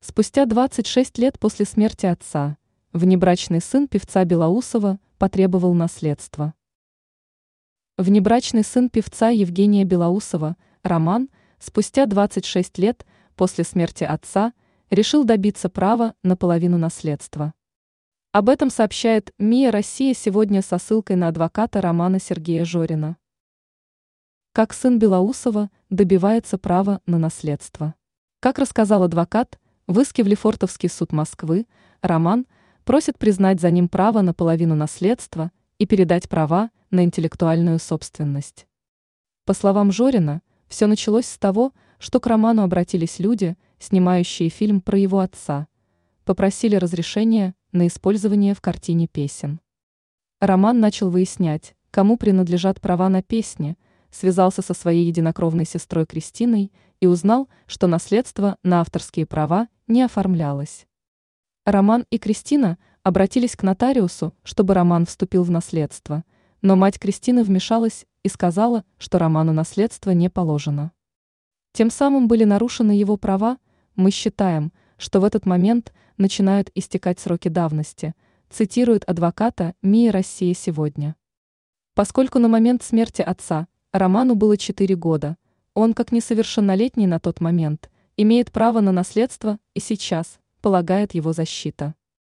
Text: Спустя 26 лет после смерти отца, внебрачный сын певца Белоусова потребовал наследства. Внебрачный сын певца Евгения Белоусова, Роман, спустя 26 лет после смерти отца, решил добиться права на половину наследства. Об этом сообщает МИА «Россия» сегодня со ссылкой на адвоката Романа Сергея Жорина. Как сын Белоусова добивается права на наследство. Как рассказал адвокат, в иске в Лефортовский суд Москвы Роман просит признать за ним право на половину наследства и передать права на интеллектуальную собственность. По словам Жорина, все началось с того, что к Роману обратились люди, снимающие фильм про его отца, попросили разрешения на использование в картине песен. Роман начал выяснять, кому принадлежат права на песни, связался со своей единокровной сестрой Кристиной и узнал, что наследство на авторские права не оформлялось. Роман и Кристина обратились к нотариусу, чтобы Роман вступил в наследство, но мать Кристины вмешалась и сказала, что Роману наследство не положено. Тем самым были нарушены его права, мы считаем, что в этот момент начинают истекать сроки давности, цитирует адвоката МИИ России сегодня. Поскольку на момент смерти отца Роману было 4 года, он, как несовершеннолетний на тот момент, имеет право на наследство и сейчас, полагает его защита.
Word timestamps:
Спустя 0.00 0.46
26 0.46 1.18
лет 1.18 1.40
после 1.40 1.64
смерти 1.64 2.06
отца, 2.06 2.56
внебрачный 2.92 3.60
сын 3.60 3.88
певца 3.88 4.24
Белоусова 4.24 5.00
потребовал 5.18 5.74
наследства. 5.74 6.54
Внебрачный 7.96 8.62
сын 8.62 8.90
певца 8.90 9.30
Евгения 9.30 9.82
Белоусова, 9.82 10.56
Роман, 10.84 11.30
спустя 11.58 12.06
26 12.06 12.78
лет 12.78 13.04
после 13.34 13.64
смерти 13.64 14.04
отца, 14.04 14.52
решил 14.88 15.24
добиться 15.24 15.68
права 15.68 16.14
на 16.22 16.36
половину 16.36 16.78
наследства. 16.78 17.52
Об 18.30 18.50
этом 18.50 18.70
сообщает 18.70 19.34
МИА 19.38 19.72
«Россия» 19.72 20.14
сегодня 20.14 20.62
со 20.62 20.78
ссылкой 20.78 21.16
на 21.16 21.26
адвоката 21.26 21.80
Романа 21.80 22.20
Сергея 22.20 22.64
Жорина. 22.64 23.16
Как 24.52 24.74
сын 24.74 25.00
Белоусова 25.00 25.70
добивается 25.90 26.56
права 26.56 27.00
на 27.06 27.18
наследство. 27.18 27.96
Как 28.38 28.60
рассказал 28.60 29.02
адвокат, 29.02 29.58
в 29.88 29.98
иске 30.00 30.22
в 30.22 30.26
Лефортовский 30.26 30.90
суд 30.90 31.12
Москвы 31.12 31.66
Роман 32.02 32.46
просит 32.84 33.18
признать 33.18 33.58
за 33.58 33.70
ним 33.70 33.88
право 33.88 34.20
на 34.20 34.34
половину 34.34 34.74
наследства 34.74 35.50
и 35.78 35.86
передать 35.86 36.28
права 36.28 36.70
на 36.90 37.04
интеллектуальную 37.04 37.78
собственность. 37.78 38.66
По 39.46 39.54
словам 39.54 39.90
Жорина, 39.90 40.42
все 40.68 40.86
началось 40.86 41.24
с 41.24 41.38
того, 41.38 41.72
что 41.98 42.20
к 42.20 42.26
Роману 42.26 42.62
обратились 42.64 43.18
люди, 43.18 43.56
снимающие 43.78 44.50
фильм 44.50 44.82
про 44.82 44.98
его 44.98 45.20
отца, 45.20 45.66
попросили 46.26 46.76
разрешения 46.76 47.54
на 47.72 47.86
использование 47.86 48.54
в 48.54 48.60
картине 48.60 49.08
песен. 49.08 49.58
Роман 50.38 50.80
начал 50.80 51.08
выяснять, 51.08 51.74
кому 51.90 52.18
принадлежат 52.18 52.78
права 52.82 53.08
на 53.08 53.22
песни, 53.22 53.78
связался 54.10 54.60
со 54.60 54.74
своей 54.74 55.06
единокровной 55.06 55.64
сестрой 55.64 56.04
Кристиной 56.04 56.72
и 57.00 57.06
узнал, 57.06 57.48
что 57.66 57.86
наследство 57.86 58.58
на 58.62 58.82
авторские 58.82 59.24
права 59.24 59.68
не 59.88 60.02
оформлялось. 60.02 60.86
Роман 61.64 62.06
и 62.10 62.18
Кристина 62.18 62.78
обратились 63.02 63.56
к 63.56 63.62
нотариусу, 63.62 64.34
чтобы 64.42 64.74
Роман 64.74 65.06
вступил 65.06 65.42
в 65.42 65.50
наследство, 65.50 66.24
но 66.62 66.76
мать 66.76 66.98
Кристины 66.98 67.42
вмешалась 67.42 68.06
и 68.22 68.28
сказала, 68.28 68.84
что 68.98 69.18
Роману 69.18 69.52
наследство 69.52 70.10
не 70.12 70.30
положено. 70.30 70.92
Тем 71.72 71.90
самым 71.90 72.28
были 72.28 72.44
нарушены 72.44 72.92
его 72.92 73.16
права, 73.16 73.58
мы 73.96 74.10
считаем, 74.10 74.72
что 74.96 75.20
в 75.20 75.24
этот 75.24 75.46
момент 75.46 75.92
начинают 76.16 76.70
истекать 76.74 77.20
сроки 77.20 77.48
давности, 77.48 78.14
цитирует 78.50 79.04
адвоката 79.04 79.74
МИИ 79.82 80.08
России 80.08 80.52
сегодня. 80.52 81.16
Поскольку 81.94 82.38
на 82.38 82.48
момент 82.48 82.82
смерти 82.82 83.22
отца 83.22 83.68
Роману 83.92 84.34
было 84.34 84.56
4 84.56 84.94
года, 84.96 85.36
он, 85.74 85.94
как 85.94 86.12
несовершеннолетний 86.12 87.06
на 87.06 87.20
тот 87.20 87.40
момент, 87.40 87.90
имеет 88.18 88.52
право 88.52 88.80
на 88.80 88.92
наследство 88.92 89.58
и 89.74 89.80
сейчас, 89.80 90.40
полагает 90.60 91.14
его 91.14 91.32
защита. 91.32 91.94